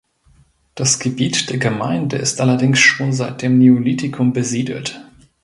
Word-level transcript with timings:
Das 0.73 0.97
Gebiet 0.97 1.51
der 1.51 1.59
Gemeinde 1.59 2.15
ist 2.17 2.41
allerdings 2.41 2.79
schon 2.79 3.13
seit 3.13 3.43
dem 3.43 3.59
Neolithikum 3.59 4.33
besiedelt. 4.33 4.99